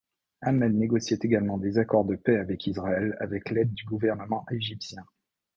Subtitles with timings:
[0.41, 5.05] Ahmed négociait également des accords de paix avec Israël avec l'aide du gouvernement égyptien.